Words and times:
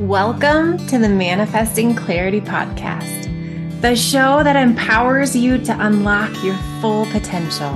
Welcome 0.00 0.78
to 0.86 0.98
the 0.98 1.10
Manifesting 1.10 1.94
Clarity 1.94 2.40
Podcast, 2.40 3.82
the 3.82 3.94
show 3.94 4.42
that 4.42 4.56
empowers 4.56 5.36
you 5.36 5.58
to 5.58 5.76
unlock 5.78 6.42
your 6.42 6.56
full 6.80 7.04
potential 7.04 7.74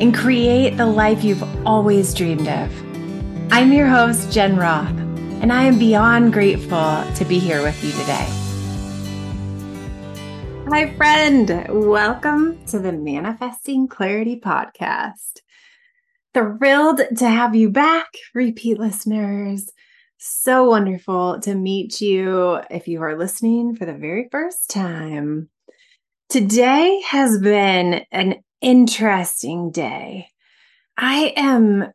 and 0.00 0.16
create 0.16 0.78
the 0.78 0.86
life 0.86 1.22
you've 1.22 1.44
always 1.66 2.14
dreamed 2.14 2.48
of. 2.48 2.72
I'm 3.52 3.74
your 3.74 3.86
host, 3.86 4.32
Jen 4.32 4.56
Roth, 4.56 4.88
and 4.88 5.52
I 5.52 5.64
am 5.64 5.78
beyond 5.78 6.32
grateful 6.32 7.04
to 7.14 7.24
be 7.26 7.38
here 7.38 7.62
with 7.62 7.84
you 7.84 7.90
today. 7.90 8.26
Hi, 10.70 10.94
friend. 10.96 11.66
Welcome 11.68 12.64
to 12.68 12.78
the 12.78 12.92
Manifesting 12.92 13.86
Clarity 13.86 14.40
Podcast. 14.40 15.40
Thrilled 16.32 17.02
to 17.18 17.28
have 17.28 17.54
you 17.54 17.68
back, 17.68 18.14
repeat 18.32 18.78
listeners 18.78 19.70
so 20.22 20.64
wonderful 20.64 21.40
to 21.40 21.54
meet 21.54 22.02
you 22.02 22.60
if 22.70 22.86
you 22.88 23.02
are 23.02 23.16
listening 23.16 23.74
for 23.74 23.86
the 23.86 23.94
very 23.94 24.28
first 24.30 24.68
time. 24.68 25.48
Today 26.28 27.00
has 27.08 27.40
been 27.40 28.04
an 28.12 28.42
interesting 28.60 29.70
day. 29.70 30.28
I 30.98 31.32
am 31.36 31.90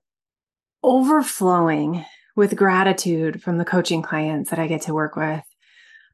overflowing 0.84 2.04
with 2.36 2.56
gratitude 2.56 3.44
from 3.44 3.60
the 3.60 3.66
coaching 3.66 4.02
clients 4.02 4.50
that 4.50 4.60
I 4.60 4.68
get 4.68 4.82
to 4.84 4.94
work 4.96 5.16
with. 5.16 5.44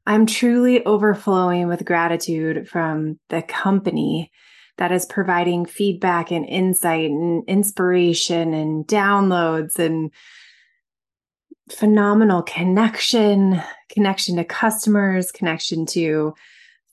I'm 0.05 0.25
truly 0.25 0.85
overflowing 0.85 1.69
with 1.69 1.85
gratitude 1.85 2.67
from 2.67 3.19
the 3.29 3.41
company 3.41 4.31
that 4.77 4.91
is 4.91 5.05
providing 5.05 5.65
feedback 5.65 6.31
and 6.31 6.45
insight 6.45 7.09
and 7.09 7.47
inspiration 7.47 8.53
and 8.53 8.85
downloads 8.85 9.79
and 9.79 10.11
phenomenal 11.71 12.41
connection, 12.41 13.61
connection 13.89 14.35
to 14.37 14.43
customers, 14.43 15.31
connection 15.31 15.85
to 15.87 16.33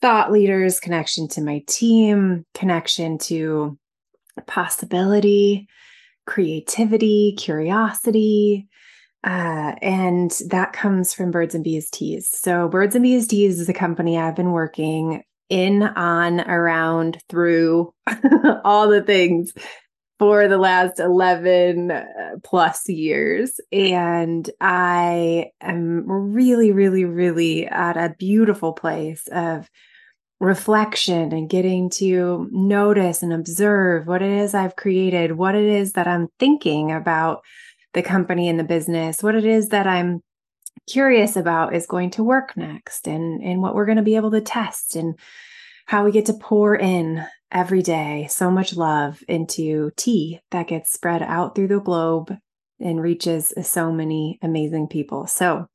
thought 0.00 0.30
leaders, 0.30 0.80
connection 0.80 1.28
to 1.28 1.42
my 1.42 1.62
team, 1.66 2.44
connection 2.54 3.18
to 3.18 3.78
possibility, 4.46 5.66
creativity, 6.26 7.34
curiosity. 7.36 8.68
Uh, 9.24 9.74
and 9.82 10.30
that 10.48 10.72
comes 10.72 11.12
from 11.12 11.32
Birds 11.32 11.54
and 11.54 11.64
Bees 11.64 11.90
Teas. 11.90 12.28
So, 12.30 12.68
Birds 12.68 12.94
and 12.94 13.02
Bees 13.02 13.26
Teas 13.26 13.58
is 13.58 13.68
a 13.68 13.74
company 13.74 14.16
I've 14.16 14.36
been 14.36 14.52
working 14.52 15.24
in, 15.48 15.82
on, 15.82 16.40
around, 16.42 17.18
through 17.28 17.92
all 18.64 18.88
the 18.88 19.02
things 19.02 19.52
for 20.18 20.48
the 20.48 20.58
last 20.58 20.98
11 20.98 21.90
uh, 21.90 22.04
plus 22.42 22.88
years. 22.88 23.60
And 23.70 24.50
I 24.60 25.46
am 25.60 26.04
really, 26.08 26.72
really, 26.72 27.04
really 27.04 27.66
at 27.66 27.96
a 27.96 28.14
beautiful 28.18 28.72
place 28.72 29.28
of 29.28 29.70
reflection 30.40 31.32
and 31.32 31.48
getting 31.48 31.90
to 31.90 32.48
notice 32.52 33.22
and 33.22 33.32
observe 33.32 34.06
what 34.06 34.22
it 34.22 34.30
is 34.30 34.54
I've 34.54 34.76
created, 34.76 35.32
what 35.32 35.54
it 35.54 35.64
is 35.64 35.92
that 35.92 36.06
I'm 36.06 36.28
thinking 36.38 36.92
about 36.92 37.42
the 37.94 38.02
company 38.02 38.48
and 38.48 38.58
the 38.58 38.64
business, 38.64 39.22
what 39.22 39.34
it 39.34 39.44
is 39.44 39.68
that 39.70 39.86
I'm 39.86 40.22
curious 40.88 41.36
about 41.36 41.74
is 41.74 41.86
going 41.86 42.10
to 42.10 42.24
work 42.24 42.56
next 42.56 43.06
and 43.06 43.42
and 43.42 43.60
what 43.60 43.74
we're 43.74 43.84
going 43.84 43.96
to 43.96 44.02
be 44.02 44.16
able 44.16 44.30
to 44.30 44.40
test 44.40 44.96
and 44.96 45.18
how 45.86 46.04
we 46.04 46.12
get 46.12 46.26
to 46.26 46.34
pour 46.34 46.74
in 46.74 47.24
every 47.50 47.82
day 47.82 48.26
so 48.30 48.50
much 48.50 48.76
love 48.76 49.22
into 49.28 49.90
tea 49.96 50.40
that 50.50 50.68
gets 50.68 50.92
spread 50.92 51.22
out 51.22 51.54
through 51.54 51.68
the 51.68 51.80
globe 51.80 52.36
and 52.80 53.02
reaches 53.02 53.52
so 53.62 53.90
many 53.92 54.38
amazing 54.42 54.86
people. 54.86 55.26
So 55.26 55.66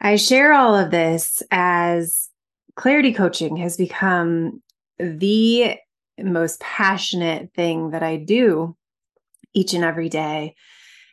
I 0.00 0.16
share 0.16 0.52
all 0.52 0.74
of 0.74 0.90
this 0.90 1.42
as 1.50 2.28
clarity 2.74 3.12
coaching 3.12 3.56
has 3.56 3.76
become 3.76 4.62
the 4.98 5.76
most 6.18 6.60
passionate 6.60 7.52
thing 7.54 7.90
that 7.90 8.02
I 8.02 8.16
do 8.16 8.76
each 9.54 9.74
and 9.74 9.84
every 9.84 10.08
day. 10.08 10.54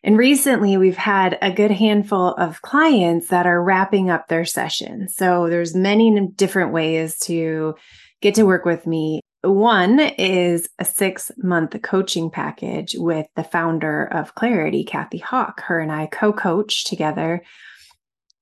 And 0.04 0.18
recently 0.18 0.76
we've 0.76 0.98
had 0.98 1.38
a 1.42 1.52
good 1.52 1.72
handful 1.72 2.34
of 2.34 2.62
clients 2.62 3.30
that 3.30 3.46
are 3.46 3.64
wrapping 3.64 4.10
up 4.10 4.28
their 4.28 4.44
session. 4.44 5.08
So 5.08 5.48
there's 5.48 5.76
many 5.76 6.28
different 6.36 6.74
ways 6.74 7.18
to 7.20 7.76
get 8.22 8.36
to 8.36 8.44
work 8.44 8.66
with 8.66 8.86
me. 8.86 9.22
One 9.44 10.00
is 10.00 10.70
a 10.80 10.86
six 10.86 11.30
month 11.38 11.80
coaching 11.82 12.30
package 12.30 12.96
with 12.98 13.28
the 13.36 13.44
founder 13.44 14.06
of 14.06 14.36
Clarity, 14.36 14.86
Kathy 14.86 15.18
Hawk. 15.18 15.60
Her 15.62 15.82
and 15.82 15.92
I 15.92 16.06
co 16.06 16.32
coach 16.32 16.86
together. 16.86 17.44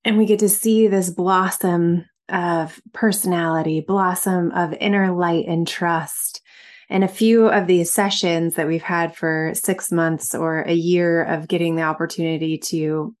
And 0.04 0.16
we 0.16 0.26
get 0.26 0.38
to 0.40 0.48
see 0.48 0.86
this 0.86 1.10
blossom 1.10 2.04
of 2.28 2.80
personality, 2.92 3.80
blossom 3.80 4.52
of 4.52 4.74
inner 4.74 5.12
light 5.12 5.46
and 5.48 5.66
trust. 5.66 6.40
And 6.88 7.02
a 7.02 7.08
few 7.08 7.48
of 7.48 7.66
these 7.66 7.92
sessions 7.92 8.54
that 8.54 8.68
we've 8.68 8.82
had 8.82 9.16
for 9.16 9.52
six 9.54 9.90
months 9.90 10.36
or 10.36 10.62
a 10.62 10.72
year 10.72 11.24
of 11.24 11.48
getting 11.48 11.74
the 11.74 11.82
opportunity 11.82 12.58
to 12.58 13.16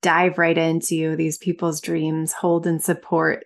dive 0.00 0.38
right 0.38 0.56
into 0.56 1.16
these 1.16 1.36
people's 1.36 1.82
dreams, 1.82 2.32
hold 2.32 2.66
and 2.66 2.82
support 2.82 3.44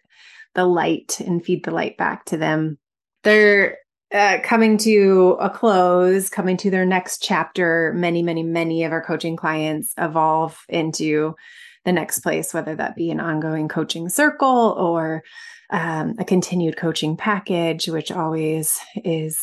the 0.55 0.65
light 0.65 1.19
and 1.21 1.45
feed 1.45 1.65
the 1.65 1.71
light 1.73 1.97
back 1.97 2.25
to 2.27 2.37
them. 2.37 2.79
They're 3.25 3.79
uh, 4.13 4.39
coming 4.43 4.77
to 4.79 5.37
a 5.41 5.49
close, 5.49 6.29
coming 6.29 6.57
to 6.59 6.71
their 6.71 6.85
next 6.85 7.23
chapter. 7.23 7.93
Many, 7.97 8.23
many, 8.23 8.43
many 8.43 8.85
of 8.85 8.93
our 8.93 9.03
coaching 9.03 9.37
clients 9.37 9.93
evolve 9.99 10.59
into 10.69 11.37
the 11.85 11.93
next 11.93 12.21
place, 12.21 12.53
whether 12.53 12.75
that 12.75 12.97
be 12.97 13.11
an 13.11 13.21
ongoing 13.21 13.69
coaching 13.69 14.09
circle 14.09 14.75
or 14.79 15.23
um, 15.71 16.17
a 16.19 16.25
continued 16.25 16.77
coaching 16.77 17.17
package, 17.17 17.89
which 17.89 18.11
always 18.11 18.79
is 18.97 19.39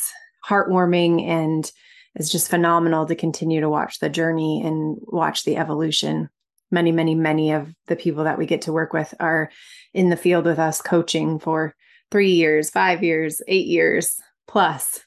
heartwarming 0.48 1.26
and 1.26 1.72
is 2.16 2.30
just 2.30 2.50
phenomenal 2.50 3.06
to 3.06 3.16
continue 3.16 3.62
to 3.62 3.70
watch 3.70 4.00
the 4.00 4.10
journey 4.10 4.62
and 4.64 4.98
watch 5.02 5.44
the 5.44 5.58
evolution 5.58 6.30
many, 6.72 6.92
many, 6.92 7.16
many 7.16 7.52
of 7.52 7.74
the 7.88 7.96
people 7.96 8.26
that 8.26 8.38
we 8.38 8.46
get 8.46 8.62
to 8.64 8.74
work 8.74 8.94
with 8.94 9.14
are 9.20 9.50
in 9.94 10.10
the 10.10 10.18
field 10.18 10.46
with 10.46 10.60
us 10.60 10.82
coaching 10.82 11.40
for 11.40 11.76
three 12.12 12.32
years, 12.32 12.70
five 12.70 13.04
years, 13.04 13.42
eight 13.48 13.68
years 13.68 14.20
plus. 14.48 15.02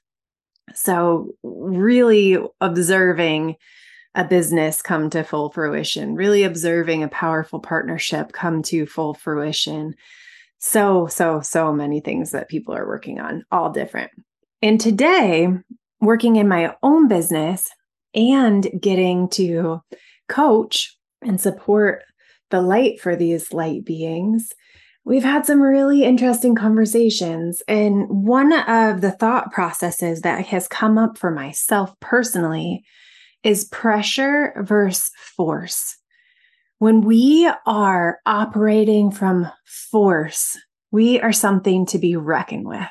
So, 0.75 1.35
really 1.43 2.39
observing 2.61 3.57
a 4.15 4.25
business 4.25 4.83
come 4.83 5.11
to 5.11 5.23
full 5.23 5.51
fruition, 5.51 6.15
really 6.15 6.43
observing 6.43 7.03
a 7.03 7.09
powerful 7.09 7.61
partnership 7.61 8.33
come 8.33 8.63
to 8.65 8.87
full 8.87 9.15
fruition. 9.15 9.95
So, 10.59 11.07
so, 11.07 11.41
so 11.41 11.73
many 11.73 12.01
things 12.01 12.33
that 12.33 12.49
people 12.49 12.75
are 12.75 12.87
working 12.87 13.19
on, 13.19 13.45
all 13.51 13.71
different. 13.71 14.11
And 14.63 14.81
today, 14.81 15.49
working 16.01 16.37
in 16.37 16.49
my 16.49 16.75
own 16.83 17.09
business 17.09 17.69
and 18.15 18.69
getting 18.81 19.29
to 19.31 19.81
coach 20.29 20.97
and 21.23 21.41
support 21.41 22.03
the 22.51 22.61
light 22.61 23.01
for 23.01 23.17
these 23.17 23.53
light 23.53 23.85
beings, 23.85 24.53
we've 25.05 25.25
had 25.25 25.47
some 25.47 25.61
really 25.61 26.05
interesting 26.05 26.55
conversations. 26.55 27.63
And 27.67 28.09
one 28.09 28.53
of 28.53 29.01
the 29.01 29.11
thought 29.11 29.53
processes 29.53 30.21
that 30.23 30.47
has 30.47 30.69
come 30.69 30.99
up 30.99 31.19
for 31.19 31.31
myself 31.31 31.93
personally 32.01 32.85
is 33.43 33.65
pressure 33.65 34.53
versus 34.59 35.11
force. 35.37 35.97
When 36.79 37.03
we 37.03 37.51
are 37.67 38.21
operating 38.25 39.11
from 39.11 39.51
force, 39.65 40.57
we 40.91 41.21
are 41.21 41.33
something 41.33 41.87
to 41.87 41.99
be 41.99 42.17
reckoned 42.17 42.67
with. 42.67 42.89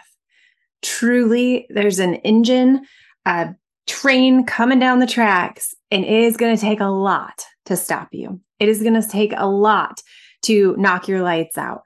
Truly, 0.81 1.65
there's 1.69 1.99
an 1.99 2.15
engine, 2.15 2.85
a 3.25 3.55
train 3.87 4.45
coming 4.45 4.79
down 4.79 4.99
the 4.99 5.07
tracks, 5.07 5.73
and 5.91 6.05
it 6.05 6.23
is 6.23 6.37
going 6.37 6.55
to 6.55 6.61
take 6.61 6.79
a 6.79 6.85
lot 6.85 7.45
to 7.65 7.75
stop 7.75 8.09
you. 8.11 8.39
It 8.59 8.69
is 8.69 8.81
going 8.81 8.99
to 8.99 9.07
take 9.07 9.33
a 9.35 9.47
lot 9.47 10.01
to 10.43 10.75
knock 10.77 11.07
your 11.07 11.21
lights 11.21 11.57
out. 11.57 11.81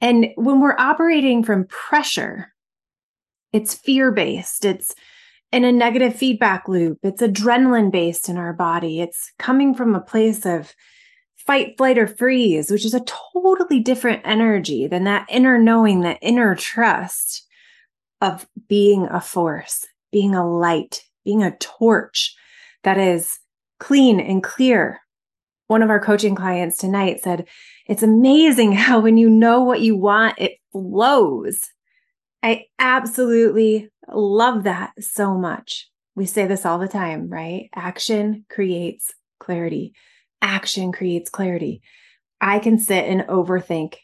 And 0.00 0.28
when 0.36 0.60
we're 0.60 0.78
operating 0.78 1.42
from 1.42 1.66
pressure, 1.66 2.52
it's 3.52 3.74
fear 3.74 4.10
based, 4.10 4.64
it's 4.64 4.94
in 5.52 5.64
a 5.64 5.70
negative 5.70 6.16
feedback 6.16 6.68
loop, 6.68 6.98
it's 7.02 7.22
adrenaline 7.22 7.92
based 7.92 8.28
in 8.28 8.36
our 8.36 8.52
body, 8.52 9.00
it's 9.00 9.32
coming 9.38 9.74
from 9.74 9.94
a 9.94 10.00
place 10.00 10.44
of 10.44 10.74
fight, 11.36 11.76
flight, 11.76 11.98
or 11.98 12.06
freeze, 12.06 12.70
which 12.70 12.84
is 12.84 12.94
a 12.94 13.04
totally 13.32 13.78
different 13.78 14.22
energy 14.24 14.86
than 14.86 15.04
that 15.04 15.26
inner 15.28 15.58
knowing, 15.58 16.00
that 16.00 16.18
inner 16.22 16.54
trust 16.54 17.46
of 18.20 18.46
being 18.68 19.06
a 19.06 19.20
force, 19.20 19.86
being 20.10 20.34
a 20.34 20.48
light, 20.48 21.02
being 21.24 21.42
a 21.42 21.56
torch 21.58 22.34
that 22.82 22.98
is 22.98 23.38
clean 23.78 24.18
and 24.18 24.42
clear, 24.42 25.00
one 25.66 25.82
of 25.82 25.90
our 25.90 26.00
coaching 26.00 26.34
clients 26.34 26.76
tonight 26.76 27.20
said, 27.22 27.46
It's 27.86 28.02
amazing 28.02 28.72
how 28.74 29.00
when 29.00 29.16
you 29.16 29.28
know 29.28 29.62
what 29.62 29.80
you 29.80 29.96
want, 29.96 30.38
it 30.38 30.58
flows. 30.72 31.60
I 32.42 32.66
absolutely 32.78 33.90
love 34.08 34.64
that 34.64 34.92
so 35.00 35.34
much. 35.34 35.88
We 36.14 36.26
say 36.26 36.46
this 36.46 36.66
all 36.66 36.78
the 36.78 36.88
time, 36.88 37.28
right? 37.28 37.70
Action 37.74 38.44
creates 38.50 39.12
clarity. 39.40 39.94
Action 40.42 40.92
creates 40.92 41.30
clarity. 41.30 41.80
I 42.40 42.58
can 42.58 42.78
sit 42.78 43.06
and 43.06 43.22
overthink 43.22 43.94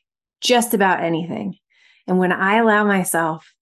just 0.40 0.72
about 0.72 1.04
anything. 1.04 1.56
And 2.06 2.18
when 2.18 2.32
I 2.32 2.56
allow 2.56 2.84
myself 2.84 3.52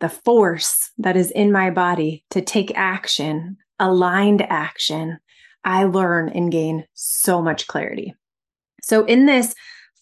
the 0.00 0.10
force 0.10 0.90
that 0.98 1.16
is 1.16 1.30
in 1.30 1.50
my 1.50 1.70
body 1.70 2.24
to 2.30 2.42
take 2.42 2.76
action, 2.76 3.56
aligned 3.78 4.42
action, 4.42 5.18
I 5.66 5.84
learn 5.84 6.30
and 6.30 6.50
gain 6.50 6.86
so 6.94 7.42
much 7.42 7.66
clarity. 7.66 8.14
So, 8.82 9.04
in 9.04 9.26
this 9.26 9.54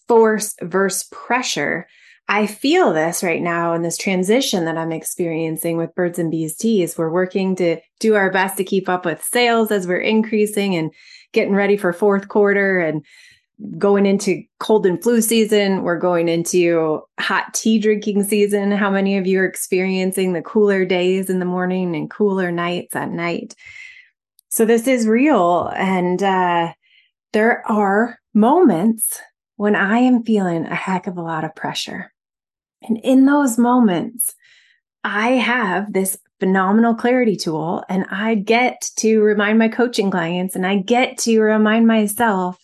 force 0.07 0.55
versus 0.61 1.09
pressure, 1.11 1.87
I 2.27 2.47
feel 2.47 2.93
this 2.93 3.23
right 3.23 3.41
now 3.41 3.73
in 3.73 3.81
this 3.81 3.97
transition 3.97 4.65
that 4.65 4.77
I'm 4.77 4.91
experiencing 4.91 5.77
with 5.77 5.93
Birds 5.95 6.17
and 6.17 6.31
Bees 6.31 6.55
Teas. 6.55 6.97
We're 6.97 7.11
working 7.11 7.55
to 7.57 7.77
do 7.99 8.15
our 8.15 8.31
best 8.31 8.57
to 8.57 8.63
keep 8.63 8.87
up 8.87 9.05
with 9.05 9.23
sales 9.23 9.71
as 9.71 9.87
we're 9.87 9.99
increasing 9.99 10.75
and 10.75 10.91
getting 11.33 11.53
ready 11.53 11.77
for 11.77 11.93
fourth 11.93 12.27
quarter 12.27 12.79
and 12.79 13.03
going 13.77 14.05
into 14.05 14.43
cold 14.59 14.85
and 14.85 15.01
flu 15.01 15.21
season. 15.21 15.83
We're 15.83 15.99
going 15.99 16.27
into 16.27 17.01
hot 17.19 17.53
tea 17.53 17.79
drinking 17.79 18.23
season. 18.23 18.71
How 18.71 18.89
many 18.89 19.17
of 19.17 19.27
you 19.27 19.39
are 19.39 19.45
experiencing 19.45 20.33
the 20.33 20.41
cooler 20.41 20.83
days 20.83 21.29
in 21.29 21.39
the 21.39 21.45
morning 21.45 21.95
and 21.95 22.09
cooler 22.09 22.51
nights 22.51 22.95
at 22.95 23.11
night? 23.11 23.55
So 24.55 24.63
this 24.63 24.87
is 24.87 25.05
real. 25.05 25.69
And 25.75 26.23
uh, 26.23 26.71
there 27.33 27.61
are 27.69 28.19
moments 28.33 29.19
when 29.57 29.75
I 29.75 29.97
am 29.97 30.23
feeling 30.23 30.65
a 30.65 30.73
heck 30.73 31.07
of 31.07 31.17
a 31.17 31.21
lot 31.21 31.43
of 31.43 31.53
pressure. 31.53 32.13
And 32.81 32.97
in 33.03 33.25
those 33.25 33.57
moments, 33.57 34.33
I 35.03 35.31
have 35.31 35.91
this 35.91 36.17
phenomenal 36.39 36.95
clarity 36.95 37.35
tool 37.35 37.83
and 37.89 38.05
I 38.09 38.35
get 38.35 38.89
to 38.99 39.19
remind 39.19 39.59
my 39.59 39.67
coaching 39.67 40.09
clients 40.09 40.55
and 40.55 40.65
I 40.65 40.77
get 40.77 41.17
to 41.19 41.41
remind 41.41 41.85
myself 41.85 42.63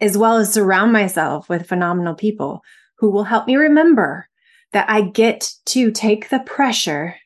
as 0.00 0.16
well 0.16 0.38
as 0.38 0.54
surround 0.54 0.90
myself 0.90 1.50
with 1.50 1.68
phenomenal 1.68 2.14
people 2.14 2.62
who 2.96 3.10
will 3.10 3.24
help 3.24 3.46
me 3.46 3.56
remember 3.56 4.26
that 4.72 4.88
I 4.88 5.02
get 5.02 5.52
to 5.66 5.90
take 5.90 6.30
the 6.30 6.40
pressure, 6.40 7.16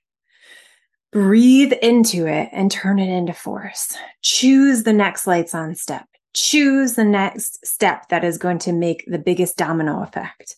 breathe 1.13 1.73
into 1.83 2.27
it 2.27 2.49
and 2.53 2.71
turn 2.71 2.99
it 2.99 3.09
into 3.09 3.33
force. 3.33 3.97
Choose 4.23 4.85
the 4.85 4.93
next 4.93 5.27
lights 5.27 5.55
on 5.55 5.75
step. 5.75 6.07
Choose 6.35 6.95
the 6.95 7.05
next 7.05 7.67
step 7.67 8.09
that 8.09 8.25
is 8.25 8.39
going 8.39 8.59
to 8.61 8.73
make 8.73 9.05
the 9.07 9.19
biggest 9.19 9.57
domino 9.57 10.03
effect. 10.03 10.57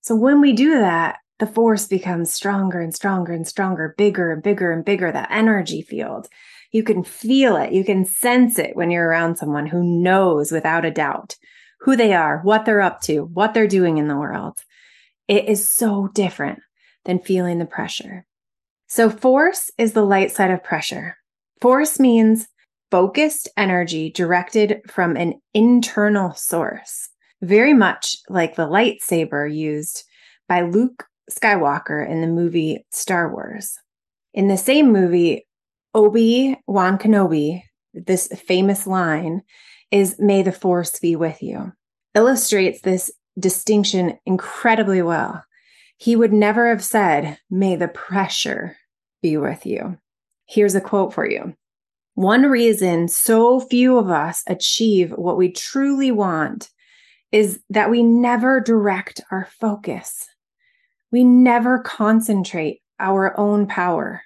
So 0.00 0.14
when 0.14 0.40
we 0.40 0.52
do 0.52 0.78
that, 0.78 1.18
the 1.38 1.46
force 1.46 1.86
becomes 1.86 2.32
stronger 2.32 2.80
and 2.80 2.94
stronger 2.94 3.32
and 3.32 3.46
stronger, 3.46 3.94
bigger 3.98 4.32
and 4.32 4.42
bigger 4.42 4.72
and 4.72 4.84
bigger, 4.84 5.10
that 5.10 5.30
energy 5.30 5.82
field. 5.82 6.28
You 6.70 6.82
can 6.82 7.04
feel 7.04 7.56
it. 7.56 7.72
You 7.72 7.84
can 7.84 8.04
sense 8.04 8.58
it 8.58 8.76
when 8.76 8.90
you're 8.90 9.06
around 9.06 9.36
someone 9.36 9.66
who 9.66 9.82
knows 9.82 10.50
without 10.50 10.84
a 10.84 10.90
doubt 10.90 11.36
who 11.80 11.96
they 11.96 12.14
are, 12.14 12.40
what 12.42 12.64
they're 12.64 12.80
up 12.80 13.02
to, 13.02 13.24
what 13.24 13.52
they're 13.52 13.66
doing 13.66 13.98
in 13.98 14.08
the 14.08 14.16
world. 14.16 14.58
It 15.28 15.46
is 15.46 15.68
so 15.68 16.08
different 16.14 16.60
than 17.04 17.18
feeling 17.18 17.58
the 17.58 17.66
pressure. 17.66 18.24
So, 18.94 19.10
force 19.10 19.72
is 19.76 19.92
the 19.92 20.04
light 20.04 20.30
side 20.30 20.52
of 20.52 20.62
pressure. 20.62 21.16
Force 21.60 21.98
means 21.98 22.46
focused 22.92 23.48
energy 23.56 24.08
directed 24.08 24.82
from 24.88 25.16
an 25.16 25.34
internal 25.52 26.32
source 26.34 27.08
very 27.42 27.74
much 27.74 28.14
like 28.28 28.54
the 28.54 28.68
lightsaber 28.68 29.52
used 29.52 30.04
by 30.48 30.60
Luke 30.60 31.06
Skywalker 31.28 32.08
in 32.08 32.20
the 32.20 32.28
movie 32.28 32.86
Star 32.92 33.32
Wars. 33.32 33.76
In 34.32 34.46
the 34.46 34.56
same 34.56 34.92
movie, 34.92 35.44
Obi 35.92 36.56
Wan 36.68 36.96
Kenobi, 36.96 37.64
this 37.94 38.28
famous 38.46 38.86
line 38.86 39.42
is, 39.90 40.20
May 40.20 40.42
the 40.42 40.52
force 40.52 41.00
be 41.00 41.16
with 41.16 41.42
you, 41.42 41.72
illustrates 42.14 42.80
this 42.82 43.10
distinction 43.36 44.20
incredibly 44.24 45.02
well. 45.02 45.42
He 45.96 46.14
would 46.14 46.32
never 46.32 46.68
have 46.68 46.84
said, 46.84 47.38
May 47.50 47.74
the 47.74 47.88
pressure 47.88 48.76
be 49.24 49.38
with 49.38 49.64
you. 49.64 49.96
Here's 50.44 50.74
a 50.74 50.82
quote 50.82 51.14
for 51.14 51.26
you. 51.26 51.56
One 52.12 52.42
reason 52.42 53.08
so 53.08 53.58
few 53.58 53.96
of 53.96 54.10
us 54.10 54.44
achieve 54.46 55.12
what 55.12 55.38
we 55.38 55.50
truly 55.50 56.10
want 56.10 56.68
is 57.32 57.58
that 57.70 57.90
we 57.90 58.02
never 58.02 58.60
direct 58.60 59.22
our 59.30 59.48
focus. 59.58 60.28
We 61.10 61.24
never 61.24 61.78
concentrate 61.78 62.82
our 63.00 63.36
own 63.40 63.66
power. 63.66 64.22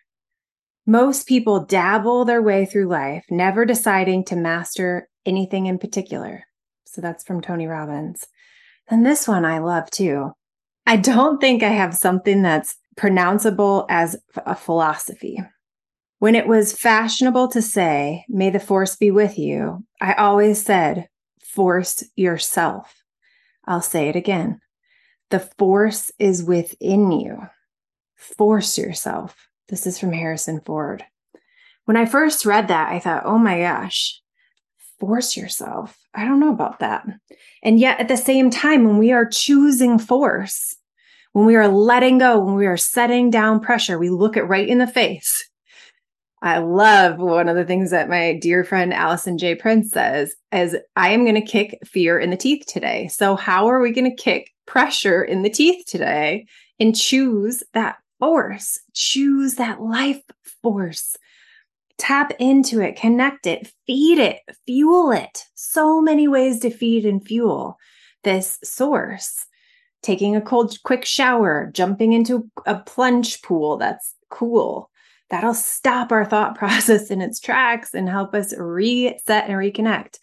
Most 0.84 1.28
people 1.28 1.60
dabble 1.60 2.24
their 2.24 2.42
way 2.42 2.66
through 2.66 2.88
life, 2.88 3.24
never 3.30 3.64
deciding 3.64 4.24
to 4.24 4.36
master 4.36 5.08
anything 5.24 5.66
in 5.66 5.78
particular. 5.78 6.42
So 6.86 7.00
that's 7.00 7.22
from 7.22 7.40
Tony 7.40 7.68
Robbins. 7.68 8.26
And 8.88 9.06
this 9.06 9.28
one 9.28 9.44
I 9.44 9.58
love 9.58 9.88
too. 9.90 10.32
I 10.86 10.96
don't 10.96 11.40
think 11.40 11.62
I 11.62 11.68
have 11.68 11.94
something 11.94 12.42
that's 12.42 12.74
pronounceable 12.98 13.86
as 13.88 14.16
a 14.36 14.54
philosophy. 14.54 15.40
When 16.18 16.34
it 16.34 16.48
was 16.48 16.76
fashionable 16.76 17.48
to 17.48 17.62
say, 17.62 18.24
May 18.28 18.50
the 18.50 18.60
force 18.60 18.96
be 18.96 19.10
with 19.10 19.38
you, 19.38 19.84
I 20.00 20.14
always 20.14 20.62
said, 20.62 21.08
Force 21.40 22.04
yourself. 22.16 23.02
I'll 23.64 23.80
say 23.80 24.08
it 24.08 24.16
again. 24.16 24.60
The 25.30 25.40
force 25.40 26.10
is 26.18 26.42
within 26.42 27.12
you. 27.12 27.38
Force 28.16 28.76
yourself. 28.76 29.48
This 29.68 29.86
is 29.86 29.98
from 29.98 30.12
Harrison 30.12 30.60
Ford. 30.60 31.04
When 31.84 31.96
I 31.96 32.06
first 32.06 32.44
read 32.44 32.68
that, 32.68 32.90
I 32.90 32.98
thought, 32.98 33.22
oh 33.24 33.38
my 33.38 33.60
gosh, 33.60 34.20
force 34.98 35.36
yourself. 35.36 35.96
I 36.14 36.24
don't 36.24 36.40
know 36.40 36.52
about 36.52 36.80
that. 36.80 37.06
And 37.62 37.78
yet, 37.78 38.00
at 38.00 38.08
the 38.08 38.16
same 38.16 38.50
time, 38.50 38.84
when 38.84 38.98
we 38.98 39.12
are 39.12 39.28
choosing 39.28 39.98
force, 39.98 40.76
when 41.32 41.46
we 41.46 41.56
are 41.56 41.68
letting 41.68 42.18
go, 42.18 42.38
when 42.38 42.54
we 42.54 42.66
are 42.66 42.76
setting 42.76 43.30
down 43.30 43.60
pressure, 43.60 43.98
we 43.98 44.10
look 44.10 44.36
it 44.36 44.44
right 44.44 44.68
in 44.68 44.78
the 44.78 44.86
face 44.86 45.48
I 46.40 46.58
love 46.58 47.18
one 47.18 47.48
of 47.48 47.56
the 47.56 47.64
things 47.64 47.90
that 47.90 48.08
my 48.08 48.38
dear 48.40 48.62
friend 48.62 48.94
Allison 48.94 49.38
J. 49.38 49.56
Prince 49.56 49.90
says 49.90 50.34
is 50.52 50.76
I 50.94 51.10
am 51.10 51.24
going 51.24 51.34
to 51.34 51.40
kick 51.40 51.78
fear 51.84 52.18
in 52.18 52.30
the 52.30 52.36
teeth 52.36 52.64
today. 52.66 53.08
So 53.08 53.34
how 53.34 53.66
are 53.66 53.80
we 53.80 53.92
going 53.92 54.08
to 54.08 54.22
kick 54.22 54.50
pressure 54.66 55.22
in 55.22 55.42
the 55.42 55.50
teeth 55.50 55.84
today 55.86 56.46
and 56.78 56.94
choose 56.94 57.64
that 57.74 57.96
force, 58.20 58.78
choose 58.94 59.56
that 59.56 59.80
life 59.80 60.22
force. 60.62 61.16
Tap 61.98 62.32
into 62.38 62.80
it, 62.80 62.94
connect 62.94 63.46
it, 63.46 63.72
feed 63.84 64.18
it, 64.18 64.38
fuel 64.64 65.10
it. 65.10 65.44
So 65.56 66.00
many 66.00 66.28
ways 66.28 66.60
to 66.60 66.70
feed 66.70 67.04
and 67.04 67.24
fuel 67.24 67.76
this 68.22 68.60
source. 68.62 69.44
Taking 70.02 70.36
a 70.36 70.40
cold, 70.40 70.76
quick 70.84 71.04
shower, 71.04 71.70
jumping 71.72 72.12
into 72.12 72.48
a 72.66 72.78
plunge 72.78 73.42
pool 73.42 73.76
that's 73.76 74.14
cool, 74.30 74.90
that'll 75.30 75.54
stop 75.54 76.12
our 76.12 76.24
thought 76.24 76.54
process 76.58 77.10
in 77.10 77.20
its 77.20 77.40
tracks 77.40 77.94
and 77.94 78.08
help 78.08 78.34
us 78.34 78.56
reset 78.56 79.48
and 79.48 79.54
reconnect. 79.54 80.18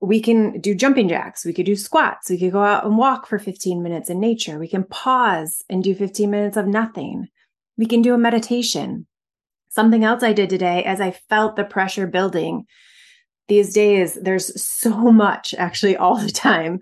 We 0.00 0.20
can 0.20 0.60
do 0.60 0.74
jumping 0.74 1.08
jacks. 1.08 1.44
We 1.44 1.54
could 1.54 1.66
do 1.66 1.76
squats. 1.76 2.28
We 2.28 2.38
could 2.38 2.52
go 2.52 2.62
out 2.62 2.84
and 2.84 2.98
walk 2.98 3.26
for 3.26 3.38
15 3.38 3.82
minutes 3.82 4.10
in 4.10 4.20
nature. 4.20 4.58
We 4.58 4.68
can 4.68 4.84
pause 4.84 5.62
and 5.70 5.82
do 5.82 5.94
15 5.94 6.30
minutes 6.30 6.56
of 6.56 6.66
nothing. 6.66 7.28
We 7.78 7.86
can 7.86 8.02
do 8.02 8.14
a 8.14 8.18
meditation. 8.18 9.06
Something 9.70 10.04
else 10.04 10.22
I 10.22 10.32
did 10.32 10.50
today 10.50 10.84
as 10.84 11.00
I 11.00 11.12
felt 11.28 11.56
the 11.56 11.64
pressure 11.64 12.06
building. 12.06 12.66
These 13.48 13.72
days, 13.72 14.14
there's 14.14 14.62
so 14.62 15.10
much 15.10 15.54
actually 15.56 15.96
all 15.96 16.16
the 16.16 16.30
time 16.30 16.80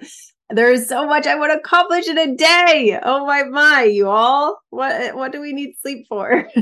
there's 0.52 0.88
so 0.88 1.06
much 1.06 1.26
I 1.26 1.36
want 1.36 1.52
to 1.52 1.58
accomplish 1.58 2.08
in 2.08 2.18
a 2.18 2.34
day. 2.34 2.98
Oh 3.02 3.26
my 3.26 3.44
my, 3.44 3.82
you 3.84 4.08
all. 4.08 4.60
What 4.70 5.14
what 5.14 5.32
do 5.32 5.40
we 5.40 5.52
need 5.52 5.74
sleep 5.80 6.06
for? 6.08 6.48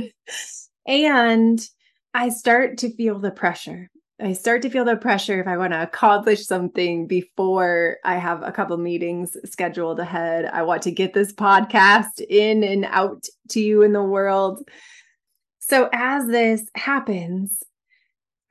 And 0.86 1.60
I 2.14 2.30
start 2.30 2.78
to 2.78 2.92
feel 2.96 3.20
the 3.20 3.30
pressure. 3.30 3.90
I 4.20 4.32
start 4.32 4.62
to 4.62 4.70
feel 4.70 4.84
the 4.84 4.96
pressure 4.96 5.40
if 5.40 5.46
I 5.46 5.56
want 5.56 5.72
to 5.72 5.82
accomplish 5.82 6.44
something 6.46 7.06
before 7.06 7.98
I 8.04 8.16
have 8.16 8.42
a 8.42 8.52
couple 8.52 8.76
meetings 8.76 9.36
scheduled 9.44 10.00
ahead. 10.00 10.46
I 10.46 10.62
want 10.62 10.82
to 10.82 10.90
get 10.90 11.14
this 11.14 11.32
podcast 11.32 12.20
in 12.28 12.62
and 12.64 12.84
out 12.86 13.26
to 13.50 13.60
you 13.60 13.82
in 13.82 13.92
the 13.92 14.02
world. 14.02 14.68
So, 15.60 15.88
as 15.92 16.26
this 16.26 16.68
happens, 16.74 17.62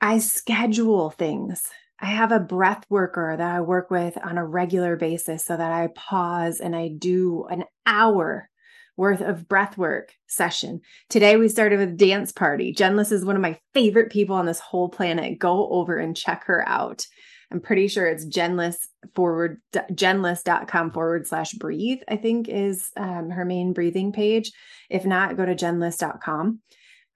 I 0.00 0.18
schedule 0.18 1.10
things. 1.10 1.68
I 2.00 2.06
have 2.06 2.32
a 2.32 2.40
breath 2.40 2.84
worker 2.88 3.34
that 3.36 3.54
I 3.56 3.60
work 3.60 3.90
with 3.90 4.16
on 4.24 4.38
a 4.38 4.46
regular 4.46 4.96
basis 4.96 5.44
so 5.44 5.56
that 5.56 5.72
I 5.72 5.88
pause 5.94 6.60
and 6.60 6.74
I 6.74 6.88
do 6.88 7.44
an 7.50 7.64
hour 7.84 8.48
worth 8.96 9.20
of 9.20 9.48
breath 9.48 9.76
work 9.78 10.12
session. 10.26 10.80
Today 11.08 11.36
we 11.36 11.48
started 11.48 11.78
with 11.78 11.96
dance 11.96 12.32
party. 12.32 12.72
Jenless 12.72 13.12
is 13.12 13.24
one 13.24 13.36
of 13.36 13.42
my 13.42 13.58
favorite 13.74 14.10
people 14.10 14.36
on 14.36 14.46
this 14.46 14.60
whole 14.60 14.88
planet. 14.88 15.38
Go 15.38 15.68
over 15.70 15.98
and 15.98 16.16
check 16.16 16.44
her 16.46 16.66
out. 16.68 17.06
I'm 17.52 17.60
pretty 17.60 17.88
sure 17.88 18.06
it's 18.06 18.26
genless 18.26 18.76
forward 19.14 19.60
jenless.com 19.94 20.92
forward 20.92 21.26
slash 21.26 21.52
breathe, 21.52 21.98
I 22.08 22.16
think 22.16 22.48
is 22.48 22.90
um, 22.96 23.30
her 23.30 23.44
main 23.44 23.72
breathing 23.72 24.12
page. 24.12 24.52
If 24.88 25.04
not, 25.04 25.36
go 25.36 25.44
to 25.44 25.54
jenless.com. 25.54 26.60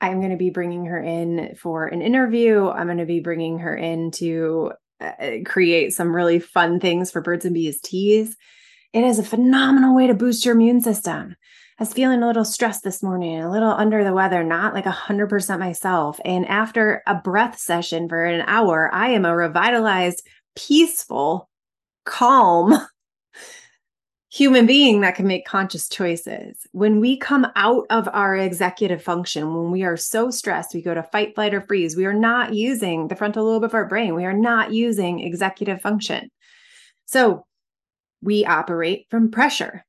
I'm 0.01 0.21
going 0.21 0.33
to 0.33 0.37
be 0.37 0.51
bringing 0.51 0.87
her 0.87 1.01
in 1.01 1.55
for 1.57 1.87
an 1.87 2.03
interview. 2.03 2.69
I'm 2.69 2.87
going 2.87 2.99
to 2.99 3.07
be 3.07 3.21
bringing 3.21 3.61
her 3.61 3.75
in 3.75 4.11
to 4.13 4.73
uh, 5.01 5.13
create 5.45 5.95
some 5.95 6.15
really 6.15 6.39
fun 6.39 6.81
things 6.81 7.11
for 7.11 7.21
birds 7.21 7.45
and 7.45 7.55
bees 7.55 7.81
teas. 7.81 8.37
It 8.93 9.05
is 9.05 9.19
a 9.19 9.25
phenomenal 9.25 9.95
way 9.95 10.07
to 10.07 10.15
boost 10.15 10.45
your 10.45 10.55
immune 10.55 10.81
system. 10.81 11.37
I 11.79 11.83
was 11.83 11.93
feeling 11.93 12.23
a 12.23 12.27
little 12.27 12.45
stressed 12.45 12.85
this 12.85 13.03
morning, 13.03 13.41
a 13.41 13.51
little 13.51 13.73
under 13.73 14.05
the 14.05 14.13
weather, 14.13 14.45
not 14.45 14.75
like 14.75 14.85
100% 14.85 15.59
myself. 15.59 16.21
And 16.25 16.47
after 16.47 17.03
a 17.07 17.17
breath 17.17 17.59
session 17.59 18.09
for 18.09 18.25
an 18.25 18.45
hour, 18.47 18.89
I 18.95 19.09
am 19.09 19.25
a 19.25 19.35
revitalized, 19.35 20.23
peaceful, 20.55 21.49
calm 22.05 22.79
human 24.35 24.67
being 24.67 25.00
that 25.00 25.14
can 25.14 25.26
make 25.26 25.47
conscious 25.47 25.88
choices. 25.88 26.67
When 26.73 26.99
we 27.00 27.17
come 27.17 27.47
out 27.55 27.87
of 27.91 28.09
our 28.12 28.37
executive 28.37 29.03
function, 29.03 29.55
when 29.55 29.71
we 29.71 29.85
are 29.85 29.97
so 29.97 30.31
stressed, 30.31 30.75
we 30.75 30.83
go 30.83 30.95
to 30.95 31.03
fight, 31.05 31.35
flight, 31.35 31.55
or 31.55 31.61
freeze. 31.61 31.97
We 31.97 32.07
are 32.07 32.12
not 32.12 32.53
using 32.53 33.09
the 33.09 33.17
frontal 33.17 33.45
lobe 33.45 33.64
of 33.64 33.75
our 33.75 33.87
brain. 33.87 34.14
We 34.14 34.25
are 34.25 34.33
not 34.33 34.73
using 34.73 35.21
executive 35.21 35.81
function. 35.81 36.31
So 37.07 37.47
we 38.23 38.45
operate 38.45 39.07
from 39.11 39.31
pressure 39.31 39.85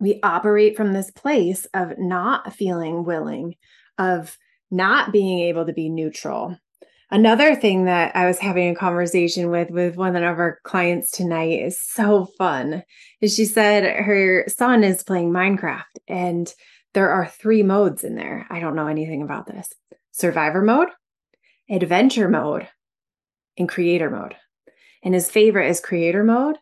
we 0.00 0.20
operate 0.22 0.76
from 0.76 0.92
this 0.92 1.10
place 1.10 1.66
of 1.72 1.98
not 1.98 2.54
feeling 2.54 3.04
willing, 3.04 3.56
of 3.98 4.36
not 4.70 5.12
being 5.12 5.40
able 5.40 5.66
to 5.66 5.72
be 5.72 5.88
neutral. 5.88 6.58
Another 7.14 7.54
thing 7.54 7.84
that 7.84 8.16
I 8.16 8.26
was 8.26 8.40
having 8.40 8.70
a 8.70 8.74
conversation 8.74 9.48
with 9.48 9.70
with 9.70 9.94
one 9.94 10.16
of 10.16 10.24
our 10.24 10.58
clients 10.64 11.12
tonight 11.12 11.60
is 11.60 11.80
so 11.80 12.24
fun. 12.24 12.82
Is 13.20 13.32
she 13.32 13.44
said 13.44 13.84
her 13.84 14.46
son 14.48 14.82
is 14.82 15.04
playing 15.04 15.30
Minecraft 15.30 15.84
and 16.08 16.52
there 16.92 17.10
are 17.10 17.28
three 17.28 17.62
modes 17.62 18.02
in 18.02 18.16
there. 18.16 18.48
I 18.50 18.58
don't 18.58 18.74
know 18.74 18.88
anything 18.88 19.22
about 19.22 19.46
this. 19.46 19.72
Survivor 20.10 20.60
mode, 20.60 20.88
adventure 21.70 22.28
mode, 22.28 22.66
and 23.56 23.68
creator 23.68 24.10
mode. 24.10 24.34
And 25.04 25.14
his 25.14 25.30
favorite 25.30 25.68
is 25.68 25.78
creator 25.78 26.24
mode 26.24 26.56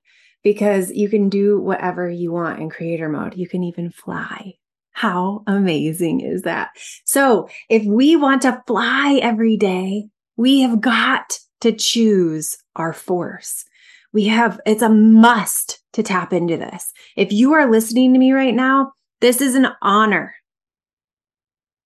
because 0.45 0.93
you 0.93 1.09
can 1.09 1.31
do 1.31 1.63
whatever 1.63 2.11
you 2.11 2.31
want 2.31 2.61
in 2.61 2.69
creator 2.69 3.09
mode. 3.09 3.39
You 3.39 3.49
can 3.49 3.65
even 3.65 3.91
fly. 3.91 4.53
How 4.91 5.45
amazing 5.47 6.21
is 6.21 6.43
that? 6.43 6.73
So 7.07 7.49
if 7.71 7.87
we 7.87 8.17
want 8.17 8.43
to 8.43 8.63
fly 8.67 9.19
every 9.23 9.57
day, 9.57 10.11
we 10.43 10.63
have 10.63 10.81
got 10.81 11.39
to 11.61 11.71
choose 11.71 12.59
our 12.75 12.93
force. 12.93 13.65
We 14.13 14.25
have, 14.25 14.61
it's 14.67 14.83
a 14.83 14.89
must 14.89 15.81
to 15.93 16.03
tap 16.03 16.33
into 16.33 16.57
this. 16.57 16.93
If 17.17 17.31
you 17.31 17.53
are 17.53 17.71
listening 17.71 18.13
to 18.13 18.19
me 18.19 18.33
right 18.33 18.53
now, 18.53 18.91
this 19.21 19.41
is 19.41 19.55
an 19.55 19.69
honor. 19.83 20.35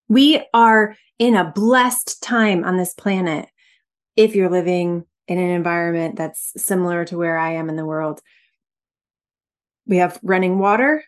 We 0.09 0.43
are 0.55 0.95
in 1.19 1.35
a 1.35 1.51
blessed 1.51 2.23
time 2.23 2.63
on 2.63 2.77
this 2.77 2.95
planet. 2.95 3.47
If 4.15 4.35
you're 4.35 4.49
living 4.49 5.05
in 5.27 5.37
an 5.37 5.51
environment 5.51 6.15
that's 6.15 6.51
similar 6.57 7.05
to 7.05 7.15
where 7.15 7.37
I 7.37 7.51
am 7.51 7.69
in 7.69 7.75
the 7.75 7.85
world, 7.85 8.21
we 9.85 9.97
have 9.97 10.19
running 10.23 10.57
water, 10.57 11.03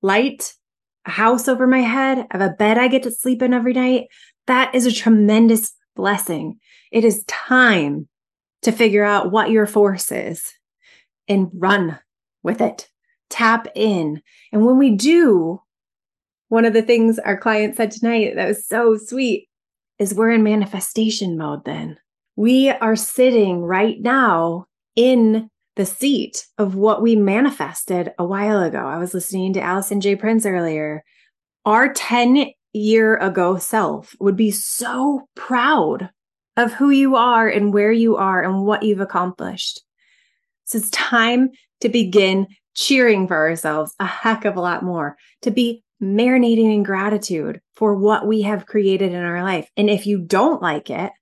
light, 0.00 0.54
a 1.06 1.10
house 1.10 1.48
over 1.48 1.66
my 1.66 1.80
head, 1.80 2.18
I 2.30 2.38
have 2.38 2.52
a 2.52 2.54
bed 2.54 2.78
I 2.78 2.86
get 2.86 3.02
to 3.02 3.10
sleep 3.10 3.42
in 3.42 3.52
every 3.52 3.72
night. 3.72 4.04
That 4.46 4.76
is 4.76 4.86
a 4.86 4.92
tremendous 4.92 5.72
blessing. 5.94 6.58
It 6.90 7.04
is 7.04 7.24
time 7.24 8.08
to 8.62 8.72
figure 8.72 9.04
out 9.04 9.30
what 9.30 9.50
your 9.50 9.66
force 9.66 10.10
is 10.10 10.52
and 11.28 11.50
run 11.54 11.98
with 12.42 12.60
it. 12.60 12.88
Tap 13.30 13.68
in. 13.74 14.22
And 14.52 14.64
when 14.64 14.78
we 14.78 14.90
do, 14.90 15.60
one 16.48 16.64
of 16.64 16.72
the 16.72 16.82
things 16.82 17.18
our 17.18 17.36
client 17.36 17.76
said 17.76 17.90
tonight 17.90 18.34
that 18.36 18.48
was 18.48 18.66
so 18.66 18.96
sweet 18.96 19.48
is 19.98 20.14
we're 20.14 20.30
in 20.30 20.42
manifestation 20.42 21.36
mode 21.36 21.64
then. 21.64 21.98
We 22.36 22.70
are 22.70 22.96
sitting 22.96 23.62
right 23.62 24.00
now 24.00 24.66
in 24.96 25.50
the 25.76 25.86
seat 25.86 26.46
of 26.58 26.74
what 26.74 27.02
we 27.02 27.16
manifested 27.16 28.12
a 28.18 28.24
while 28.24 28.62
ago. 28.62 28.78
I 28.78 28.98
was 28.98 29.14
listening 29.14 29.52
to 29.54 29.60
Allison 29.60 30.00
J. 30.00 30.16
Prince 30.16 30.46
earlier. 30.46 31.02
Our 31.64 31.92
10 31.92 32.52
year 32.74 33.16
ago 33.16 33.56
self 33.56 34.14
would 34.20 34.36
be 34.36 34.50
so 34.50 35.28
proud 35.34 36.10
of 36.56 36.72
who 36.72 36.90
you 36.90 37.16
are 37.16 37.48
and 37.48 37.72
where 37.72 37.92
you 37.92 38.16
are 38.16 38.42
and 38.42 38.64
what 38.64 38.82
you've 38.82 39.00
accomplished. 39.00 39.80
So 40.64 40.78
it's 40.78 40.90
time 40.90 41.50
to 41.80 41.88
begin 41.88 42.46
cheering 42.74 43.28
for 43.28 43.36
ourselves 43.36 43.94
a 44.00 44.06
heck 44.06 44.44
of 44.44 44.56
a 44.56 44.60
lot 44.60 44.82
more, 44.82 45.16
to 45.42 45.50
be 45.50 45.82
marinating 46.02 46.74
in 46.74 46.82
gratitude 46.82 47.60
for 47.74 47.94
what 47.94 48.26
we 48.26 48.42
have 48.42 48.66
created 48.66 49.12
in 49.12 49.22
our 49.22 49.42
life. 49.42 49.68
And 49.76 49.88
if 49.88 50.06
you 50.06 50.20
don't 50.20 50.60
like 50.60 50.90
it, 50.90 51.12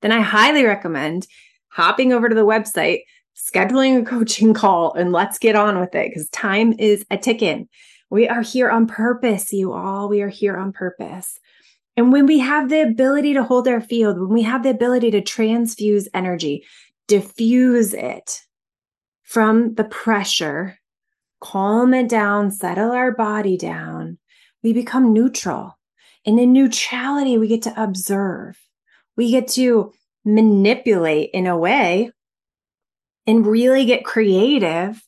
then 0.00 0.12
I 0.12 0.20
highly 0.20 0.64
recommend 0.64 1.26
hopping 1.68 2.12
over 2.12 2.28
to 2.28 2.34
the 2.34 2.46
website, 2.46 3.00
scheduling 3.36 4.00
a 4.00 4.04
coaching 4.04 4.54
call 4.54 4.94
and 4.94 5.12
let's 5.12 5.38
get 5.38 5.56
on 5.56 5.78
with 5.78 5.94
it 5.94 6.08
because 6.08 6.28
time 6.30 6.74
is 6.78 7.04
a 7.10 7.16
ticking. 7.16 7.68
We 8.12 8.28
are 8.28 8.42
here 8.42 8.68
on 8.68 8.88
purpose, 8.88 9.54
you 9.54 9.72
all. 9.72 10.06
We 10.06 10.20
are 10.20 10.28
here 10.28 10.54
on 10.58 10.74
purpose. 10.74 11.40
And 11.96 12.12
when 12.12 12.26
we 12.26 12.40
have 12.40 12.68
the 12.68 12.82
ability 12.82 13.32
to 13.32 13.42
hold 13.42 13.66
our 13.66 13.80
field, 13.80 14.20
when 14.20 14.28
we 14.28 14.42
have 14.42 14.62
the 14.62 14.68
ability 14.68 15.12
to 15.12 15.22
transfuse 15.22 16.08
energy, 16.12 16.66
diffuse 17.08 17.94
it 17.94 18.42
from 19.22 19.76
the 19.76 19.84
pressure, 19.84 20.78
calm 21.40 21.94
it 21.94 22.10
down, 22.10 22.50
settle 22.50 22.90
our 22.90 23.12
body 23.12 23.56
down, 23.56 24.18
we 24.62 24.74
become 24.74 25.14
neutral. 25.14 25.78
And 26.26 26.38
in 26.38 26.52
neutrality, 26.52 27.38
we 27.38 27.48
get 27.48 27.62
to 27.62 27.82
observe. 27.82 28.58
We 29.16 29.30
get 29.30 29.48
to 29.52 29.94
manipulate 30.22 31.30
in 31.32 31.46
a 31.46 31.56
way 31.56 32.10
and 33.26 33.46
really 33.46 33.86
get 33.86 34.04
creative 34.04 35.02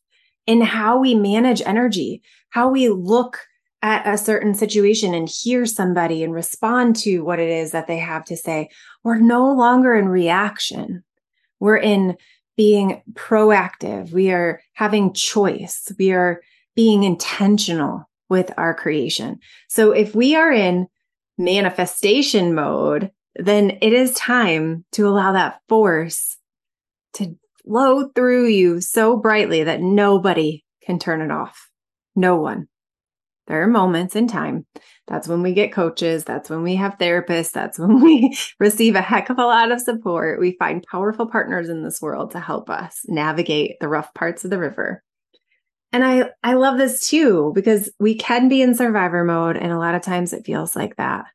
in 0.46 0.60
how 0.60 0.98
we 0.98 1.14
manage 1.14 1.62
energy, 1.62 2.22
how 2.50 2.68
we 2.68 2.88
look 2.88 3.40
at 3.82 4.06
a 4.06 4.16
certain 4.16 4.54
situation 4.54 5.12
and 5.14 5.28
hear 5.28 5.66
somebody 5.66 6.22
and 6.22 6.32
respond 6.32 6.96
to 6.96 7.20
what 7.20 7.38
it 7.38 7.50
is 7.50 7.72
that 7.72 7.86
they 7.86 7.98
have 7.98 8.24
to 8.24 8.36
say. 8.36 8.70
We're 9.02 9.18
no 9.18 9.52
longer 9.52 9.94
in 9.94 10.08
reaction. 10.08 11.04
We're 11.60 11.76
in 11.76 12.16
being 12.56 13.02
proactive. 13.12 14.10
We 14.12 14.30
are 14.30 14.62
having 14.72 15.12
choice. 15.12 15.92
We 15.98 16.12
are 16.12 16.40
being 16.74 17.04
intentional 17.04 18.08
with 18.28 18.50
our 18.56 18.74
creation. 18.74 19.38
So 19.68 19.90
if 19.90 20.14
we 20.14 20.34
are 20.34 20.50
in 20.50 20.86
manifestation 21.36 22.54
mode, 22.54 23.10
then 23.36 23.78
it 23.82 23.92
is 23.92 24.12
time 24.14 24.84
to 24.92 25.06
allow 25.06 25.32
that 25.32 25.60
force 25.68 26.36
to 27.14 27.36
flow 27.66 28.09
through 28.14 28.47
you 28.47 28.80
so 28.80 29.16
brightly 29.16 29.64
that 29.64 29.80
nobody 29.80 30.64
can 30.85 30.99
turn 30.99 31.21
it 31.21 31.30
off. 31.30 31.68
No 32.14 32.37
one. 32.37 32.68
There 33.47 33.62
are 33.62 33.68
moments 33.68 34.16
in 34.16 34.26
time. 34.26 34.64
That's 35.06 35.28
when 35.28 35.42
we 35.42 35.52
get 35.52 35.73
coaches. 35.73 36.25
That's 36.25 36.49
when 36.49 36.62
we 36.62 36.76
have 36.76 36.97
therapists. 36.99 37.52
That's 37.52 37.78
when 37.78 38.00
we 38.00 38.37
receive 38.59 38.94
a 38.94 39.02
heck 39.02 39.28
of 39.28 39.38
a 39.38 39.44
lot 39.44 39.71
of 39.71 39.80
support. 39.80 40.40
We 40.40 40.56
find 40.59 40.85
powerful 40.90 41.26
partners 41.26 41.68
in 41.68 41.83
this 41.83 42.00
world 42.00 42.30
to 42.30 42.40
help 42.40 42.71
us 42.71 43.00
navigate 43.06 43.76
the 43.80 43.88
rough 43.88 44.14
parts 44.14 44.44
of 44.44 44.50
the 44.50 44.59
river. 44.59 45.02
And 45.92 46.04
I, 46.04 46.30
I 46.42 46.54
love 46.54 46.78
this 46.78 47.06
too, 47.06 47.52
because 47.54 47.92
we 48.00 48.16
can 48.16 48.49
be 48.49 48.62
in 48.62 48.75
survivor 48.75 49.25
mode. 49.25 49.56
And 49.56 49.73
a 49.73 49.78
lot 49.78 49.94
of 49.94 50.02
times 50.02 50.33
it 50.33 50.47
feels 50.47 50.75
like 50.75 50.97
that 50.97 51.26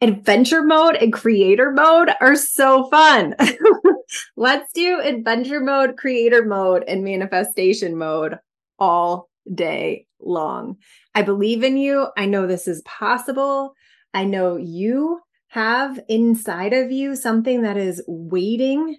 adventure 0.00 0.62
mode 0.62 0.96
and 0.96 1.12
creator 1.12 1.72
mode 1.72 2.10
are 2.20 2.36
so 2.36 2.88
fun. 2.90 3.34
Let's 4.36 4.72
do 4.72 5.00
adventure 5.00 5.60
mode, 5.60 5.96
creator 5.96 6.44
mode, 6.44 6.84
and 6.86 7.04
manifestation 7.04 7.96
mode 7.96 8.38
all 8.78 9.28
day 9.52 10.06
long. 10.20 10.76
I 11.14 11.22
believe 11.22 11.62
in 11.62 11.76
you. 11.76 12.08
I 12.16 12.26
know 12.26 12.46
this 12.46 12.68
is 12.68 12.82
possible. 12.82 13.74
I 14.14 14.24
know 14.24 14.56
you 14.56 15.20
have 15.48 16.00
inside 16.08 16.72
of 16.72 16.90
you 16.90 17.16
something 17.16 17.62
that 17.62 17.76
is 17.76 18.02
waiting 18.06 18.98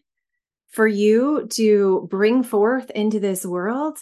for 0.69 0.87
you 0.87 1.47
to 1.51 2.07
bring 2.09 2.43
forth 2.43 2.89
into 2.91 3.19
this 3.19 3.45
world 3.45 3.97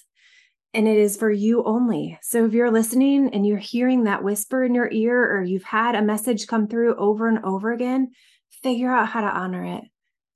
and 0.76 0.90
it 0.90 0.98
is 0.98 1.16
for 1.16 1.32
you 1.32 1.64
only. 1.64 2.20
So 2.22 2.46
if 2.46 2.52
you're 2.52 2.70
listening 2.70 3.30
and 3.34 3.48
you're 3.48 3.58
hearing 3.58 4.04
that 4.04 4.24
whisper 4.24 4.62
in 4.64 4.76
your 4.76 4.92
ear, 4.92 5.24
or 5.24 5.42
you've 5.42 5.64
had 5.64 5.96
a 5.96 6.02
message 6.02 6.48
come 6.48 6.68
through 6.68 6.96
over 6.96 7.30
and 7.30 7.40
over 7.46 7.72
again, 7.72 8.12
figure 8.62 8.92
out 8.92 9.08
how 9.08 9.22
to 9.22 9.28
honor 9.28 9.64
it. 9.64 9.84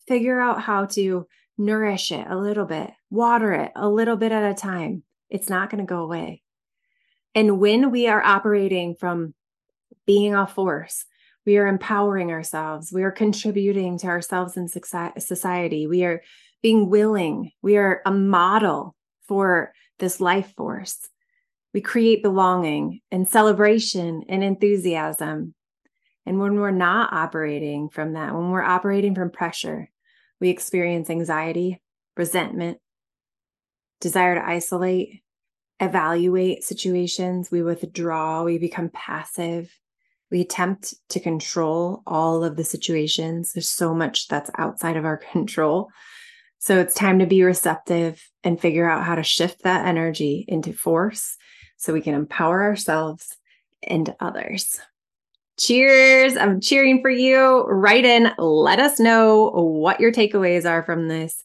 Figure 0.09 0.41
out 0.41 0.61
how 0.63 0.85
to 0.87 1.27
nourish 1.55 2.11
it 2.11 2.25
a 2.27 2.35
little 2.35 2.65
bit, 2.65 2.89
water 3.11 3.53
it 3.53 3.71
a 3.75 3.87
little 3.87 4.17
bit 4.17 4.31
at 4.31 4.51
a 4.51 4.55
time. 4.55 5.03
It's 5.29 5.49
not 5.49 5.69
going 5.69 5.85
to 5.85 5.87
go 5.87 6.01
away. 6.01 6.41
And 7.35 7.59
when 7.59 7.91
we 7.91 8.07
are 8.07 8.23
operating 8.23 8.95
from 8.95 9.35
being 10.07 10.33
a 10.33 10.47
force, 10.47 11.05
we 11.45 11.57
are 11.57 11.67
empowering 11.67 12.31
ourselves. 12.31 12.91
We 12.91 13.03
are 13.03 13.11
contributing 13.11 13.99
to 13.99 14.07
ourselves 14.07 14.57
and 14.57 14.69
society. 14.71 15.85
We 15.85 16.03
are 16.05 16.23
being 16.63 16.89
willing. 16.89 17.51
We 17.61 17.77
are 17.77 18.01
a 18.03 18.11
model 18.11 18.95
for 19.27 19.73
this 19.99 20.19
life 20.19 20.53
force. 20.57 21.07
We 21.71 21.81
create 21.81 22.23
belonging 22.23 23.01
and 23.11 23.29
celebration 23.29 24.23
and 24.27 24.43
enthusiasm. 24.43 25.53
And 26.25 26.39
when 26.39 26.55
we're 26.59 26.71
not 26.71 27.13
operating 27.13 27.89
from 27.89 28.13
that, 28.13 28.33
when 28.33 28.49
we're 28.49 28.63
operating 28.63 29.13
from 29.13 29.29
pressure, 29.29 29.91
We 30.39 30.50
experience 30.50 31.10
anxiety, 31.10 31.81
resentment, 32.15 32.79
desire 34.00 34.36
to 34.36 34.48
isolate, 34.48 35.22
evaluate 35.79 36.63
situations. 36.63 37.51
We 37.51 37.62
withdraw, 37.62 38.43
we 38.43 38.58
become 38.58 38.89
passive. 38.89 39.74
We 40.31 40.41
attempt 40.41 40.93
to 41.10 41.19
control 41.19 42.03
all 42.05 42.43
of 42.43 42.55
the 42.55 42.63
situations. 42.63 43.53
There's 43.53 43.69
so 43.69 43.93
much 43.93 44.27
that's 44.27 44.51
outside 44.58 44.98
of 44.98 45.05
our 45.05 45.17
control. 45.31 45.89
So 46.60 46.79
it's 46.79 46.93
time 46.93 47.19
to 47.19 47.25
be 47.25 47.41
receptive 47.43 48.22
and 48.43 48.60
figure 48.60 48.89
out 48.89 49.05
how 49.05 49.15
to 49.15 49.24
shift 49.24 49.63
that 49.63 49.88
energy 49.88 50.43
into 50.48 50.74
force 50.74 51.38
so 51.77 51.93
we 51.93 52.01
can 52.01 52.13
empower 52.13 52.62
ourselves 52.63 53.38
and 53.81 54.13
others. 54.19 54.79
Cheers. 55.59 56.37
I'm 56.37 56.61
cheering 56.61 57.01
for 57.01 57.09
you. 57.09 57.63
Write 57.63 58.05
in. 58.05 58.31
Let 58.37 58.79
us 58.79 58.99
know 58.99 59.49
what 59.49 59.99
your 59.99 60.11
takeaways 60.11 60.67
are 60.69 60.83
from 60.83 61.09
this. 61.09 61.43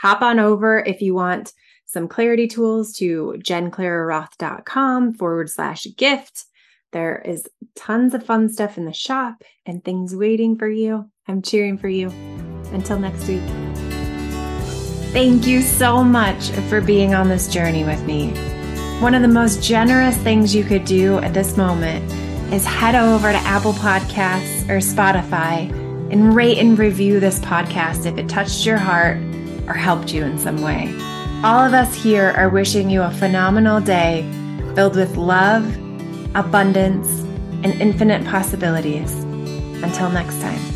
Hop 0.00 0.22
on 0.22 0.38
over 0.38 0.78
if 0.78 1.02
you 1.02 1.14
want 1.14 1.52
some 1.84 2.06
clarity 2.06 2.46
tools 2.46 2.92
to 2.98 3.34
jenclararoth.com 3.38 5.14
forward 5.14 5.50
slash 5.50 5.86
gift. 5.96 6.44
There 6.92 7.18
is 7.18 7.48
tons 7.74 8.14
of 8.14 8.24
fun 8.24 8.48
stuff 8.48 8.78
in 8.78 8.84
the 8.84 8.92
shop 8.92 9.42
and 9.66 9.84
things 9.84 10.14
waiting 10.14 10.56
for 10.56 10.68
you. 10.68 11.10
I'm 11.26 11.42
cheering 11.42 11.76
for 11.76 11.88
you. 11.88 12.10
Until 12.72 13.00
next 13.00 13.26
week. 13.26 13.42
Thank 15.12 15.44
you 15.44 15.60
so 15.60 16.04
much 16.04 16.50
for 16.68 16.80
being 16.80 17.14
on 17.16 17.28
this 17.28 17.48
journey 17.48 17.82
with 17.82 18.04
me. 18.04 18.28
One 19.00 19.14
of 19.14 19.22
the 19.22 19.28
most 19.28 19.60
generous 19.60 20.16
things 20.18 20.54
you 20.54 20.62
could 20.62 20.84
do 20.84 21.18
at 21.18 21.34
this 21.34 21.56
moment 21.56 22.19
is 22.52 22.66
head 22.66 22.96
over 22.96 23.30
to 23.30 23.38
Apple 23.38 23.72
Podcasts 23.74 24.68
or 24.68 24.78
Spotify 24.78 25.70
and 26.10 26.34
rate 26.34 26.58
and 26.58 26.78
review 26.78 27.20
this 27.20 27.38
podcast 27.38 28.06
if 28.06 28.18
it 28.18 28.28
touched 28.28 28.66
your 28.66 28.76
heart 28.76 29.18
or 29.68 29.74
helped 29.74 30.12
you 30.12 30.24
in 30.24 30.38
some 30.38 30.60
way. 30.60 30.92
All 31.44 31.60
of 31.60 31.74
us 31.74 31.94
here 31.94 32.34
are 32.36 32.48
wishing 32.48 32.90
you 32.90 33.02
a 33.02 33.10
phenomenal 33.12 33.80
day 33.80 34.28
filled 34.74 34.96
with 34.96 35.16
love, 35.16 35.64
abundance, 36.34 37.08
and 37.64 37.80
infinite 37.80 38.24
possibilities. 38.24 39.12
Until 39.82 40.10
next 40.10 40.40
time. 40.40 40.69